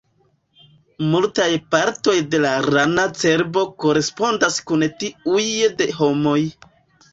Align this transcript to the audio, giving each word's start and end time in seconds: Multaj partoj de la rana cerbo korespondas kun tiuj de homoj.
Multaj 1.11 1.49
partoj 1.75 2.15
de 2.31 2.39
la 2.47 2.55
rana 2.69 3.05
cerbo 3.21 3.67
korespondas 3.87 4.59
kun 4.73 4.89
tiuj 5.07 5.47
de 5.85 5.93
homoj. 6.03 6.39